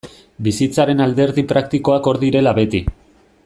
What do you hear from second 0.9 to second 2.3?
alderdi praktikoak hor